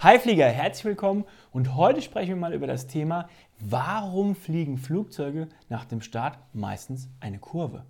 Hi 0.00 0.18
Flieger, 0.18 0.48
herzlich 0.48 0.84
willkommen 0.84 1.24
und 1.52 1.74
heute 1.74 2.02
sprechen 2.02 2.28
wir 2.28 2.36
mal 2.36 2.52
über 2.52 2.66
das 2.66 2.86
Thema, 2.86 3.30
warum 3.58 4.34
fliegen 4.34 4.76
Flugzeuge 4.76 5.48
nach 5.70 5.86
dem 5.86 6.02
Start 6.02 6.38
meistens 6.52 7.08
eine 7.18 7.38
Kurve? 7.38 7.86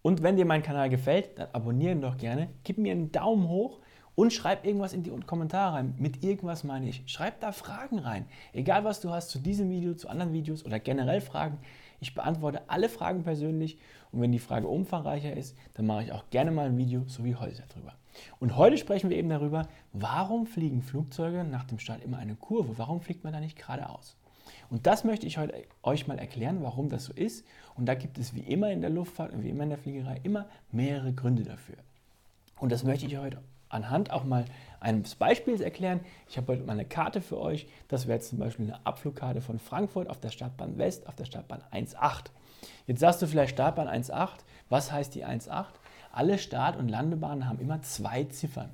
Und 0.00 0.22
wenn 0.22 0.36
dir 0.36 0.46
mein 0.46 0.62
Kanal 0.62 0.88
gefällt, 0.88 1.38
dann 1.38 1.48
abonniere 1.52 1.92
ihn 1.92 2.00
doch 2.00 2.16
gerne, 2.16 2.48
gib 2.64 2.78
mir 2.78 2.92
einen 2.92 3.12
Daumen 3.12 3.46
hoch 3.48 3.80
und 4.14 4.32
schreib 4.32 4.64
irgendwas 4.64 4.94
in 4.94 5.02
die 5.02 5.10
Kommentare 5.10 5.74
rein. 5.74 5.94
Mit 5.98 6.24
irgendwas 6.24 6.64
meine 6.64 6.88
ich. 6.88 7.02
Schreib 7.06 7.40
da 7.40 7.52
Fragen 7.52 7.98
rein. 7.98 8.24
Egal 8.54 8.84
was 8.84 9.00
du 9.00 9.10
hast 9.10 9.28
zu 9.28 9.38
diesem 9.38 9.68
Video, 9.70 9.92
zu 9.92 10.08
anderen 10.08 10.32
Videos 10.32 10.64
oder 10.64 10.78
generell 10.78 11.20
Fragen. 11.20 11.58
Ich 12.02 12.16
beantworte 12.16 12.62
alle 12.66 12.88
Fragen 12.88 13.22
persönlich 13.22 13.78
und 14.10 14.20
wenn 14.20 14.32
die 14.32 14.40
Frage 14.40 14.66
umfangreicher 14.66 15.36
ist, 15.36 15.56
dann 15.74 15.86
mache 15.86 16.02
ich 16.02 16.10
auch 16.10 16.28
gerne 16.30 16.50
mal 16.50 16.66
ein 16.66 16.76
Video, 16.76 17.04
so 17.06 17.24
wie 17.24 17.36
heute 17.36 17.62
darüber. 17.68 17.94
Und 18.40 18.56
heute 18.56 18.76
sprechen 18.76 19.08
wir 19.08 19.16
eben 19.16 19.28
darüber, 19.28 19.68
warum 19.92 20.48
fliegen 20.48 20.82
Flugzeuge 20.82 21.44
nach 21.44 21.62
dem 21.62 21.78
Start 21.78 22.02
immer 22.02 22.18
eine 22.18 22.34
Kurve? 22.34 22.76
Warum 22.76 23.00
fliegt 23.02 23.22
man 23.22 23.32
da 23.32 23.38
nicht 23.38 23.56
geradeaus? 23.56 24.16
Und 24.68 24.88
das 24.88 25.04
möchte 25.04 25.28
ich 25.28 25.38
heute 25.38 25.54
euch 25.84 26.08
mal 26.08 26.18
erklären, 26.18 26.58
warum 26.62 26.88
das 26.88 27.04
so 27.04 27.12
ist. 27.12 27.46
Und 27.76 27.86
da 27.86 27.94
gibt 27.94 28.18
es 28.18 28.34
wie 28.34 28.40
immer 28.40 28.72
in 28.72 28.80
der 28.80 28.90
Luftfahrt 28.90 29.32
und 29.32 29.44
wie 29.44 29.50
immer 29.50 29.62
in 29.62 29.70
der 29.70 29.78
Fliegerei 29.78 30.18
immer 30.24 30.46
mehrere 30.72 31.12
Gründe 31.12 31.44
dafür. 31.44 31.76
Und 32.58 32.72
das 32.72 32.82
möchte 32.82 33.06
ich 33.06 33.16
heute 33.16 33.38
anhand 33.72 34.10
auch 34.10 34.24
mal 34.24 34.44
eines 34.80 35.14
Beispiels 35.14 35.60
erklären. 35.60 36.00
Ich 36.28 36.36
habe 36.36 36.52
heute 36.52 36.64
mal 36.64 36.72
eine 36.72 36.84
Karte 36.84 37.20
für 37.20 37.40
euch. 37.40 37.66
Das 37.88 38.06
wäre 38.06 38.18
jetzt 38.18 38.30
zum 38.30 38.38
Beispiel 38.38 38.66
eine 38.66 38.84
Abflugkarte 38.84 39.40
von 39.40 39.58
Frankfurt 39.58 40.08
auf 40.08 40.20
der 40.20 40.30
Startbahn 40.30 40.78
West, 40.78 41.06
auf 41.06 41.14
der 41.14 41.24
Startbahn 41.24 41.62
1.8. 41.72 42.26
Jetzt 42.86 43.00
sagst 43.00 43.22
du 43.22 43.26
vielleicht 43.26 43.54
Startbahn 43.54 43.88
1.8. 43.88 44.30
Was 44.68 44.92
heißt 44.92 45.14
die 45.14 45.24
1.8? 45.24 45.66
Alle 46.12 46.38
Start- 46.38 46.76
und 46.76 46.88
Landebahnen 46.88 47.48
haben 47.48 47.60
immer 47.60 47.82
zwei 47.82 48.24
Ziffern. 48.24 48.70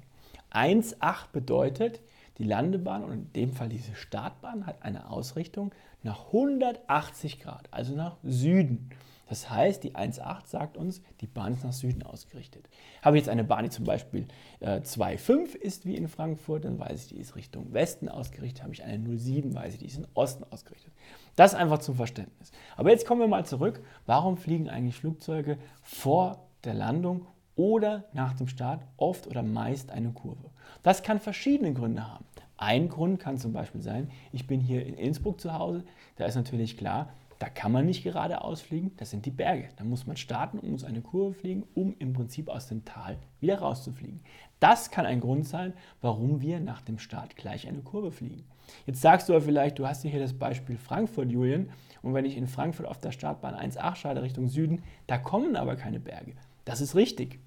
1.8 0.52 1.30
bedeutet, 1.32 2.00
die 2.38 2.44
Landebahn 2.44 3.04
und 3.04 3.12
in 3.12 3.32
dem 3.32 3.52
Fall 3.52 3.68
diese 3.68 3.94
Startbahn 3.94 4.66
hat 4.66 4.82
eine 4.82 5.10
Ausrichtung 5.10 5.72
nach 6.02 6.26
180 6.26 7.40
Grad, 7.40 7.68
also 7.70 7.94
nach 7.94 8.16
Süden. 8.22 8.90
Das 9.28 9.50
heißt, 9.50 9.84
die 9.84 9.94
1,8 9.94 10.46
sagt 10.46 10.76
uns, 10.76 11.02
die 11.20 11.26
Bahn 11.26 11.52
ist 11.52 11.64
nach 11.64 11.72
Süden 11.72 12.02
ausgerichtet. 12.02 12.68
Habe 13.02 13.16
ich 13.16 13.22
jetzt 13.22 13.28
eine 13.28 13.44
Bahn, 13.44 13.64
die 13.64 13.70
zum 13.70 13.84
Beispiel 13.84 14.26
äh, 14.60 14.80
2,5 14.80 15.54
ist 15.54 15.84
wie 15.86 15.96
in 15.96 16.08
Frankfurt, 16.08 16.64
dann 16.64 16.78
weiß 16.78 17.02
ich, 17.02 17.08
die 17.08 17.18
ist 17.18 17.36
Richtung 17.36 17.72
Westen 17.72 18.08
ausgerichtet. 18.08 18.62
Habe 18.62 18.72
ich 18.72 18.82
eine 18.82 19.06
0,7, 19.06 19.54
weiß 19.54 19.74
ich, 19.74 19.80
die 19.80 19.86
ist 19.86 19.98
in 19.98 20.06
Osten 20.14 20.44
ausgerichtet. 20.50 20.92
Das 21.36 21.54
einfach 21.54 21.78
zum 21.78 21.94
Verständnis. 21.94 22.50
Aber 22.76 22.90
jetzt 22.90 23.06
kommen 23.06 23.20
wir 23.20 23.28
mal 23.28 23.44
zurück. 23.44 23.80
Warum 24.06 24.38
fliegen 24.38 24.68
eigentlich 24.68 24.96
Flugzeuge 24.96 25.58
vor 25.82 26.48
der 26.64 26.74
Landung 26.74 27.26
oder 27.54 28.04
nach 28.12 28.34
dem 28.34 28.48
Start 28.48 28.82
oft 28.96 29.26
oder 29.26 29.42
meist 29.42 29.90
eine 29.90 30.10
Kurve? 30.10 30.50
Das 30.82 31.02
kann 31.02 31.20
verschiedene 31.20 31.74
Gründe 31.74 32.10
haben. 32.10 32.24
Ein 32.56 32.88
Grund 32.88 33.20
kann 33.20 33.38
zum 33.38 33.52
Beispiel 33.52 33.80
sein, 33.82 34.10
ich 34.32 34.46
bin 34.48 34.60
hier 34.60 34.84
in 34.84 34.94
Innsbruck 34.94 35.40
zu 35.40 35.52
Hause. 35.52 35.84
Da 36.16 36.24
ist 36.24 36.34
natürlich 36.34 36.76
klar, 36.76 37.12
da 37.38 37.48
kann 37.48 37.70
man 37.70 37.86
nicht 37.86 38.02
geradeaus 38.02 38.60
fliegen, 38.60 38.92
das 38.96 39.10
sind 39.10 39.24
die 39.24 39.30
Berge. 39.30 39.68
Da 39.76 39.84
muss 39.84 40.06
man 40.06 40.16
starten 40.16 40.58
und 40.58 40.70
muss 40.70 40.84
eine 40.84 41.00
Kurve 41.00 41.34
fliegen, 41.34 41.64
um 41.74 41.94
im 41.98 42.12
Prinzip 42.12 42.48
aus 42.48 42.66
dem 42.66 42.84
Tal 42.84 43.18
wieder 43.40 43.60
rauszufliegen. 43.60 44.20
Das 44.58 44.90
kann 44.90 45.06
ein 45.06 45.20
Grund 45.20 45.46
sein, 45.46 45.72
warum 46.00 46.40
wir 46.40 46.58
nach 46.58 46.82
dem 46.82 46.98
Start 46.98 47.36
gleich 47.36 47.68
eine 47.68 47.82
Kurve 47.82 48.10
fliegen. 48.10 48.44
Jetzt 48.86 49.00
sagst 49.00 49.28
du 49.28 49.34
aber 49.34 49.42
vielleicht, 49.42 49.78
du 49.78 49.86
hast 49.86 50.02
hier 50.02 50.18
das 50.18 50.32
Beispiel 50.32 50.76
Frankfurt, 50.76 51.30
Julian, 51.30 51.70
und 52.02 52.14
wenn 52.14 52.24
ich 52.24 52.36
in 52.36 52.46
Frankfurt 52.46 52.86
auf 52.86 52.98
der 52.98 53.12
Startbahn 53.12 53.54
1.8 53.54 53.94
schalte 53.96 54.22
Richtung 54.22 54.48
Süden, 54.48 54.82
da 55.06 55.18
kommen 55.18 55.56
aber 55.56 55.76
keine 55.76 56.00
Berge. 56.00 56.32
Das 56.64 56.80
ist 56.80 56.94
richtig. 56.94 57.38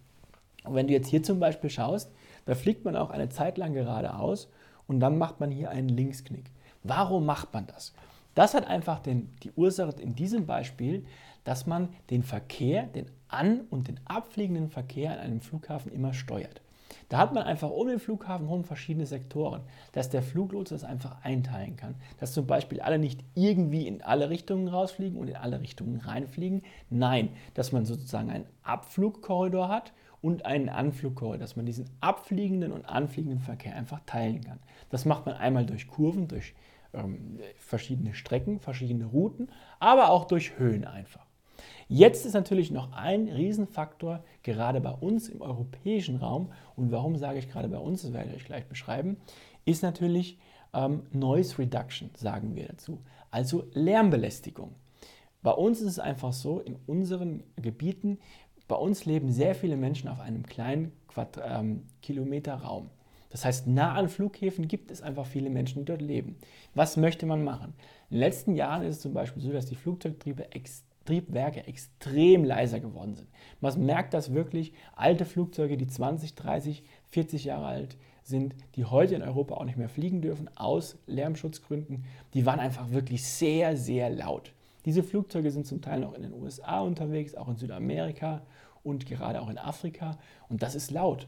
Und 0.64 0.76
wenn 0.76 0.88
du 0.88 0.94
jetzt 0.94 1.10
hier 1.10 1.24
zum 1.24 1.40
Beispiel 1.40 1.70
schaust, 1.70 2.12
da 2.46 2.56
fliegt 2.56 2.86
man 2.86 2.96
auch 2.96 3.10
eine 3.10 3.30
Zeit 3.30 3.58
lang 3.58 3.74
geradeaus 3.74 4.50
und 4.88 5.00
dann 5.00 5.18
macht 5.18 5.40
man 5.40 5.52
hier 5.52 5.70
einen 5.70 5.90
Linksknick. 5.90 6.52
Warum 6.84 7.26
macht 7.26 7.54
man 7.54 7.68
das? 7.68 7.94
Das 8.36 8.54
hat 8.54 8.68
einfach 8.68 9.00
den, 9.00 9.30
die 9.44 9.52
Ursache 9.52 10.02
in 10.02 10.16
diesem 10.16 10.46
Beispiel, 10.46 11.06
dass 11.44 11.66
man 11.66 11.90
den 12.10 12.24
Verkehr, 12.24 12.84
den 12.84 13.08
an- 13.28 13.62
und 13.70 13.88
den 13.88 14.00
abfliegenden 14.06 14.70
Verkehr 14.70 15.12
an 15.12 15.20
einem 15.20 15.42
Flughafen 15.42 15.92
immer 15.92 16.14
steuert. 16.14 16.62
Da 17.10 17.18
hat 17.18 17.34
man 17.34 17.44
einfach 17.44 17.70
um 17.70 17.88
den 17.88 18.00
Flughafen 18.00 18.48
herum 18.48 18.64
verschiedene 18.64 19.06
Sektoren, 19.06 19.62
dass 19.92 20.10
der 20.10 20.24
Fluglotse 20.24 20.76
das 20.76 20.84
einfach 20.84 21.24
einteilen 21.24 21.76
kann. 21.76 21.96
Dass 22.20 22.34
zum 22.34 22.48
Beispiel 22.48 22.82
alle 22.82 23.00
nicht 23.00 23.24
irgendwie 23.34 23.88
in 23.88 24.02
alle 24.02 24.30
Richtungen 24.30 24.68
rausfliegen 24.68 25.20
und 25.20 25.28
in 25.28 25.36
alle 25.36 25.60
Richtungen 25.60 26.00
reinfliegen. 26.00 26.64
Nein, 26.90 27.30
dass 27.54 27.72
man 27.72 27.86
sozusagen 27.86 28.30
einen 28.30 28.46
Abflugkorridor 28.64 29.68
hat 29.68 29.92
und 30.22 30.46
einen 30.46 30.70
Anflugkorridor, 30.70 31.38
dass 31.38 31.56
man 31.56 31.66
diesen 31.66 31.90
abfliegenden 32.00 32.72
und 32.72 32.86
anfliegenden 32.86 33.40
Verkehr 33.40 33.76
einfach 33.76 34.00
teilen 34.06 34.42
kann. 34.42 34.60
Das 34.90 35.06
macht 35.06 35.26
man 35.26 35.36
einmal 35.36 35.66
durch 35.66 35.88
Kurven, 35.88 36.28
durch 36.28 36.54
ähm, 36.94 37.40
verschiedene 37.58 38.14
Strecken, 38.14 38.60
verschiedene 38.60 39.06
Routen, 39.06 39.50
aber 39.80 40.10
auch 40.10 40.26
durch 40.26 40.58
Höhen 40.58 40.86
einfach. 40.86 41.26
Jetzt 41.88 42.26
ist 42.26 42.34
natürlich 42.34 42.72
noch 42.72 42.94
ein 42.94 43.28
Riesenfaktor, 43.28 44.24
gerade 44.44 44.80
bei 44.80 44.92
uns 44.92 45.28
im 45.28 45.42
europäischen 45.42 46.16
Raum, 46.18 46.52
und 46.76 46.92
warum 46.92 47.18
sage 47.18 47.40
ich 47.40 47.50
gerade 47.50 47.68
bei 47.68 47.78
uns, 47.78 48.02
das 48.02 48.14
werde 48.14 48.30
ich 48.30 48.38
euch 48.38 48.46
gleich 48.46 48.66
beschreiben, 48.66 49.18
ist 49.66 49.84
natürlich 49.84 50.40
ähm, 50.74 51.04
Noise 51.12 51.60
Reduction, 51.60 52.10
sagen 52.16 52.56
wir 52.56 52.68
dazu, 52.68 53.02
also 53.30 53.66
Lärmbelästigung. 53.74 54.74
Bei 55.44 55.52
uns 55.52 55.82
ist 55.82 55.88
es 55.88 56.00
einfach 56.00 56.34
so, 56.34 56.60
in 56.60 56.78
unseren 56.88 57.44
Gebieten, 57.56 58.20
bei 58.68 58.76
uns 58.76 59.06
leben 59.06 59.32
sehr 59.32 59.54
viele 59.54 59.76
Menschen 59.76 60.08
auf 60.08 60.22
einem 60.22 60.46
kleinen 60.46 60.94
Quadrat, 61.08 61.60
ähm, 61.60 61.84
Kilometer 62.02 62.56
Raum. 62.56 62.90
Das 63.32 63.46
heißt, 63.46 63.68
nah 63.68 63.94
an 63.94 64.10
Flughäfen 64.10 64.68
gibt 64.68 64.92
es 64.92 65.02
einfach 65.02 65.26
viele 65.26 65.50
Menschen, 65.50 65.80
die 65.80 65.86
dort 65.86 66.02
leben. 66.02 66.36
Was 66.76 66.98
möchte 66.98 67.26
man 67.26 67.44
machen? 67.44 67.74
In 68.10 68.18
den 68.18 68.20
letzten 68.20 68.56
Jahren 68.56 68.84
ist 68.84 68.98
es 68.98 69.02
zum 69.02 69.14
Beispiel 69.14 69.42
so, 69.42 69.52
dass 69.52 69.66
die 69.66 69.76
Flugzeugtriebe 69.76 70.52
ex 70.52 70.84
Triebwerke 71.06 71.66
extrem 71.66 72.44
leiser 72.44 72.80
geworden 72.80 73.16
sind. 73.16 73.28
Man 73.60 73.86
merkt 73.86 74.14
das 74.14 74.34
wirklich, 74.34 74.72
alte 74.96 75.26
Flugzeuge, 75.26 75.76
die 75.76 75.88
20, 75.88 76.36
30, 76.36 76.84
40 77.10 77.46
Jahre 77.46 77.66
alt 77.66 77.98
sind, 78.24 78.56
die 78.76 78.86
heute 78.86 79.16
in 79.16 79.24
Europa 79.24 79.56
auch 79.56 79.66
nicht 79.66 79.78
mehr 79.78 79.90
fliegen 79.90 80.22
dürfen, 80.22 80.50
aus 80.56 81.00
Lärmschutzgründen, 81.08 82.06
die 82.36 82.46
waren 82.46 82.60
einfach 82.60 82.92
wirklich 82.92 83.26
sehr, 83.26 83.78
sehr 83.78 84.12
laut. 84.12 84.54
Diese 84.86 85.04
Flugzeuge 85.04 85.52
sind 85.52 85.66
zum 85.66 85.82
Teil 85.82 86.00
noch 86.00 86.14
in 86.14 86.24
den 86.24 86.34
USA 86.34 86.82
unterwegs, 86.82 87.36
auch 87.36 87.50
in 87.50 87.58
Südamerika 87.58 88.42
und 88.84 89.06
gerade 89.06 89.42
auch 89.42 89.50
in 89.50 89.58
Afrika. 89.58 90.18
Und 90.50 90.64
das 90.64 90.76
ist 90.76 90.92
laut. 90.92 91.28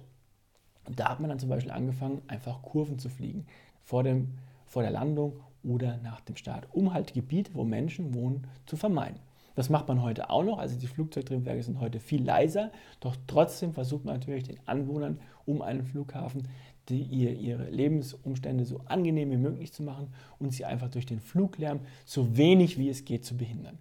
Und 0.85 0.99
da 0.99 1.09
hat 1.09 1.19
man 1.19 1.29
dann 1.29 1.39
zum 1.39 1.49
Beispiel 1.49 1.71
angefangen, 1.71 2.21
einfach 2.27 2.61
Kurven 2.61 2.99
zu 2.99 3.09
fliegen 3.09 3.45
vor, 3.83 4.03
dem, 4.03 4.33
vor 4.65 4.81
der 4.81 4.91
Landung 4.91 5.33
oder 5.63 5.97
nach 5.97 6.21
dem 6.21 6.35
Start, 6.35 6.67
um 6.71 6.93
halt 6.93 7.13
Gebiete, 7.13 7.51
wo 7.53 7.63
Menschen 7.63 8.13
wohnen, 8.13 8.47
zu 8.65 8.75
vermeiden. 8.75 9.19
Das 9.55 9.69
macht 9.69 9.87
man 9.87 10.01
heute 10.01 10.31
auch 10.31 10.43
noch, 10.43 10.57
also 10.57 10.77
die 10.77 10.87
Flugzeugtriebwerke 10.87 11.61
sind 11.61 11.79
heute 11.79 11.99
viel 11.99 12.23
leiser, 12.23 12.71
doch 12.99 13.15
trotzdem 13.27 13.71
versucht 13.71 14.03
man 14.03 14.15
natürlich 14.15 14.43
den 14.43 14.57
Anwohnern 14.65 15.19
um 15.45 15.61
einen 15.61 15.83
Flughafen 15.83 16.47
die, 16.89 17.01
ihr, 17.01 17.33
ihre 17.33 17.69
Lebensumstände 17.69 18.65
so 18.65 18.81
angenehm 18.85 19.31
wie 19.31 19.37
möglich 19.37 19.71
zu 19.71 19.83
machen 19.83 20.07
und 20.39 20.51
sie 20.51 20.65
einfach 20.65 20.89
durch 20.89 21.05
den 21.05 21.19
Fluglärm 21.19 21.79
so 22.05 22.35
wenig 22.35 22.77
wie 22.77 22.89
es 22.89 23.05
geht 23.05 23.23
zu 23.23 23.37
behindern. 23.37 23.77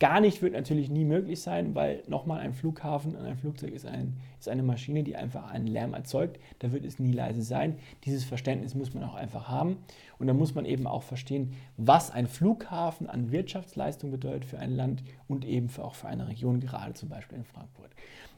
Gar 0.00 0.20
nicht 0.20 0.42
wird 0.42 0.52
natürlich 0.52 0.90
nie 0.90 1.04
möglich 1.04 1.40
sein, 1.42 1.74
weil 1.74 2.04
nochmal 2.06 2.38
ein 2.38 2.52
Flughafen 2.52 3.16
und 3.16 3.24
ein 3.24 3.36
Flugzeug 3.36 3.72
ist, 3.72 3.84
ein, 3.84 4.16
ist 4.38 4.48
eine 4.48 4.62
Maschine, 4.62 5.02
die 5.02 5.16
einfach 5.16 5.50
einen 5.50 5.66
Lärm 5.66 5.92
erzeugt. 5.92 6.38
Da 6.60 6.70
wird 6.70 6.84
es 6.84 7.00
nie 7.00 7.10
leise 7.10 7.42
sein. 7.42 7.78
Dieses 8.04 8.22
Verständnis 8.22 8.76
muss 8.76 8.94
man 8.94 9.02
auch 9.02 9.16
einfach 9.16 9.48
haben. 9.48 9.78
Und 10.20 10.28
da 10.28 10.34
muss 10.34 10.54
man 10.54 10.66
eben 10.66 10.86
auch 10.86 11.02
verstehen, 11.02 11.54
was 11.76 12.12
ein 12.12 12.28
Flughafen 12.28 13.08
an 13.08 13.32
Wirtschaftsleistung 13.32 14.12
bedeutet 14.12 14.44
für 14.44 14.60
ein 14.60 14.70
Land 14.70 15.02
und 15.26 15.44
eben 15.44 15.68
für, 15.68 15.84
auch 15.84 15.96
für 15.96 16.06
eine 16.06 16.28
Region, 16.28 16.60
gerade 16.60 16.92
zum 16.92 17.08
Beispiel 17.08 17.38
in 17.38 17.44
Frankfurt. 17.44 17.90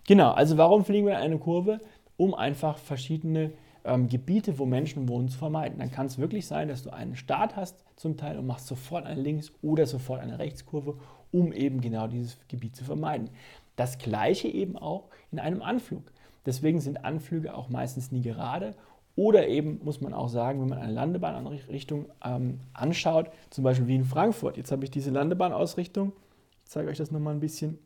Genau, 0.07 0.31
also 0.31 0.57
warum 0.57 0.87
fliegen 0.87 1.07
wir 1.07 1.13
in 1.13 1.21
eine 1.21 1.39
Kurve? 1.39 1.81
Um 2.17 2.35
einfach 2.35 2.79
verschiedene 2.79 3.53
ähm, 3.85 4.09
Gebiete, 4.09 4.59
wo 4.59 4.65
Menschen 4.65 5.09
wohnen, 5.09 5.29
zu 5.29 5.39
vermeiden. 5.39 5.79
Dann 5.79 5.91
kann 5.91 6.07
es 6.07 6.19
wirklich 6.19 6.47
sein, 6.47 6.69
dass 6.69 6.83
du 6.83 6.91
einen 6.91 7.17
Start 7.17 7.57
hast 7.57 7.85
zum 7.97 8.17
Teil 8.17 8.39
und 8.39 8.47
machst 8.47 8.67
sofort 8.67 9.05
eine 9.05 9.21
Links- 9.21 9.53
oder 9.63 9.87
sofort 9.87 10.21
eine 10.21 10.39
Rechtskurve 10.39 10.97
um 11.33 11.53
eben 11.53 11.81
genau 11.81 12.07
dieses 12.07 12.39
Gebiet 12.49 12.77
zu 12.77 12.85
vermeiden. 12.85 13.31
Das 13.77 13.99
gleiche 13.99 14.49
eben 14.49 14.77
auch 14.77 15.09
in 15.31 15.39
einem 15.39 15.63
Anflug. 15.63 16.13
Deswegen 16.47 16.81
sind 16.81 17.05
Anflüge 17.05 17.55
auch 17.55 17.69
meistens 17.69 18.13
nie 18.13 18.23
gerade 18.23 18.75
oder 19.17 19.49
eben 19.49 19.81
muss 19.85 20.01
man 20.01 20.15
auch 20.15 20.29
sagen, 20.29 20.61
wenn 20.61 20.69
man 20.69 20.79
eine 20.79 20.93
Landebahnrichtung 20.93 22.07
ähm, 22.25 22.61
anschaut, 22.73 23.31
zum 23.51 23.65
Beispiel 23.65 23.87
wie 23.87 23.97
in 23.97 24.05
Frankfurt. 24.05 24.57
Jetzt 24.57 24.73
habe 24.73 24.85
ich 24.85 24.91
diese 24.91 25.11
Landebahnausrichtung. 25.11 26.13
Ich 26.65 26.71
zeige 26.71 26.89
euch 26.89 26.97
das 26.97 27.11
nochmal 27.11 27.35
ein 27.35 27.41
bisschen 27.41 27.79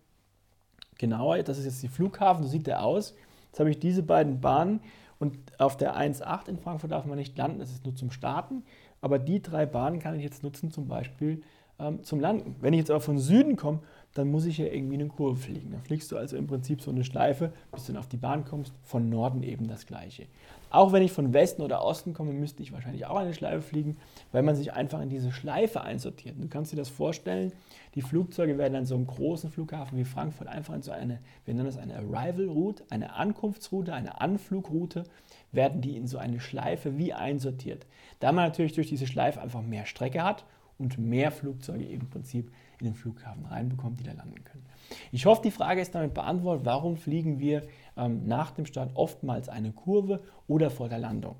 genauer. 0.98 1.42
Das 1.42 1.58
ist 1.58 1.64
jetzt 1.64 1.82
die 1.82 1.88
Flughafen, 1.88 2.44
so 2.44 2.48
sieht 2.48 2.66
der 2.66 2.84
aus. 2.84 3.14
Jetzt 3.46 3.58
habe 3.58 3.70
ich 3.70 3.78
diese 3.78 4.02
beiden 4.02 4.40
Bahnen 4.40 4.80
und 5.18 5.38
auf 5.58 5.76
der 5.76 5.96
1.8 5.96 6.48
in 6.48 6.58
Frankfurt 6.58 6.90
darf 6.90 7.04
man 7.04 7.18
nicht 7.18 7.36
landen, 7.36 7.60
das 7.60 7.70
ist 7.70 7.84
nur 7.84 7.94
zum 7.94 8.10
Starten. 8.10 8.62
Aber 9.00 9.18
die 9.18 9.40
drei 9.42 9.66
Bahnen 9.66 9.98
kann 9.98 10.14
ich 10.14 10.22
jetzt 10.22 10.42
nutzen, 10.42 10.70
zum 10.70 10.88
Beispiel 10.88 11.42
ähm, 11.78 12.02
zum 12.04 12.20
Landen. 12.20 12.56
Wenn 12.60 12.72
ich 12.72 12.80
jetzt 12.80 12.90
aber 12.90 13.00
von 13.00 13.18
Süden 13.18 13.56
komme, 13.56 13.80
dann 14.14 14.30
muss 14.30 14.46
ich 14.46 14.58
ja 14.58 14.66
irgendwie 14.66 14.94
eine 14.94 15.08
Kurve 15.08 15.36
fliegen. 15.36 15.72
Dann 15.72 15.82
fliegst 15.82 16.10
du 16.12 16.16
also 16.16 16.36
im 16.36 16.46
Prinzip 16.46 16.80
so 16.80 16.92
eine 16.92 17.04
Schleife, 17.04 17.52
bis 17.72 17.86
du 17.86 17.92
dann 17.92 18.00
auf 18.00 18.08
die 18.08 18.16
Bahn 18.16 18.44
kommst. 18.44 18.72
Von 18.84 19.10
Norden 19.10 19.42
eben 19.42 19.66
das 19.66 19.86
Gleiche. 19.86 20.26
Auch 20.70 20.92
wenn 20.92 21.02
ich 21.02 21.12
von 21.12 21.32
Westen 21.32 21.62
oder 21.62 21.84
Osten 21.84 22.14
komme, 22.14 22.32
müsste 22.32 22.62
ich 22.62 22.72
wahrscheinlich 22.72 23.06
auch 23.06 23.16
eine 23.16 23.34
Schleife 23.34 23.62
fliegen, 23.62 23.96
weil 24.32 24.42
man 24.42 24.56
sich 24.56 24.72
einfach 24.72 25.00
in 25.00 25.08
diese 25.08 25.32
Schleife 25.32 25.82
einsortiert. 25.82 26.36
Du 26.38 26.48
kannst 26.48 26.72
dir 26.72 26.76
das 26.76 26.88
vorstellen, 26.88 27.52
die 27.94 28.02
Flugzeuge 28.02 28.56
werden 28.58 28.76
an 28.76 28.86
so 28.86 28.94
einem 28.94 29.06
großen 29.06 29.50
Flughafen 29.50 29.98
wie 29.98 30.04
Frankfurt 30.04 30.48
einfach 30.48 30.74
in 30.74 30.82
so 30.82 30.90
eine, 30.90 31.20
wir 31.44 31.54
nennen 31.54 31.66
das 31.66 31.78
eine 31.78 31.96
Arrival 31.96 32.46
Route, 32.46 32.84
eine 32.90 33.14
Ankunftsroute, 33.14 33.92
eine 33.92 34.20
Anflugroute, 34.20 35.04
werden 35.52 35.80
die 35.80 35.96
in 35.96 36.06
so 36.08 36.18
eine 36.18 36.40
Schleife 36.40 36.98
wie 36.98 37.12
einsortiert. 37.12 37.86
Da 38.18 38.32
man 38.32 38.46
natürlich 38.46 38.72
durch 38.72 38.88
diese 38.88 39.06
Schleife 39.06 39.40
einfach 39.40 39.62
mehr 39.62 39.86
Strecke 39.86 40.24
hat 40.24 40.44
und 40.78 40.98
mehr 40.98 41.30
Flugzeuge 41.30 41.84
im 41.84 42.08
Prinzip 42.08 42.50
in 42.78 42.86
den 42.86 42.94
Flughafen 42.94 43.44
reinbekommt, 43.46 44.00
die 44.00 44.04
da 44.04 44.12
landen 44.12 44.42
können. 44.44 44.66
Ich 45.12 45.26
hoffe, 45.26 45.42
die 45.42 45.50
Frage 45.50 45.80
ist 45.80 45.94
damit 45.94 46.14
beantwortet, 46.14 46.66
warum 46.66 46.96
fliegen 46.96 47.38
wir 47.38 47.62
ähm, 47.96 48.26
nach 48.26 48.50
dem 48.50 48.66
Start 48.66 48.90
oftmals 48.94 49.48
eine 49.48 49.72
Kurve 49.72 50.22
oder 50.46 50.70
vor 50.70 50.88
der 50.88 50.98
Landung. 50.98 51.36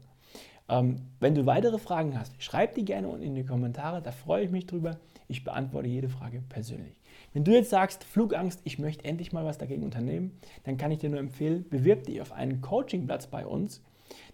Ähm, 0.69 0.97
wenn 1.21 1.35
du 1.35 1.47
weitere 1.47 1.79
Fragen 1.79 2.19
hast, 2.19 2.41
schreib 2.43 2.75
die 2.75 2.85
gerne 2.85 3.09
unten 3.09 3.23
in 3.23 3.35
die 3.35 3.45
Kommentare, 3.45 4.01
da 4.01 4.13
freue 4.13 4.45
ich 4.45 4.51
mich 4.51 4.67
drüber. 4.67 4.99
Ich 5.29 5.45
beantworte 5.45 5.89
jede 5.89 6.09
Frage 6.09 6.43
persönlich. 6.49 7.01
Wenn 7.33 7.45
du 7.45 7.53
jetzt 7.53 7.71
sagst, 7.71 8.05
Flugangst, 8.05 8.61
ich 8.65 8.79
möchte 8.79 9.05
endlich 9.05 9.33
mal 9.33 9.45
was 9.45 9.59
dagegen 9.59 9.83
unternehmen, 9.83 10.33
dann 10.65 10.77
kann 10.77 10.91
ich 10.91 10.99
dir 10.99 11.11
nur 11.11 11.19
empfehlen, 11.19 11.67
bewirb 11.69 12.05
dich 12.05 12.21
auf 12.21 12.33
einen 12.33 12.61
Coachingplatz 12.61 13.27
bei 13.27 13.47
uns. 13.47 13.83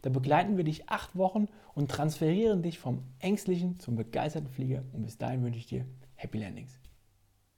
Da 0.03 0.11
begleiten 0.11 0.56
wir 0.56 0.65
dich 0.65 0.88
acht 0.88 1.17
Wochen 1.17 1.49
und 1.75 1.91
transferieren 1.91 2.62
dich 2.62 2.79
vom 2.79 3.03
ängstlichen 3.19 3.79
zum 3.79 3.97
begeisterten 3.97 4.49
Flieger. 4.49 4.82
Und 4.93 5.05
bis 5.05 5.19
dahin 5.19 5.43
wünsche 5.43 5.59
ich 5.59 5.67
dir 5.67 5.87
Happy 6.15 6.38
Landings. 6.38 6.81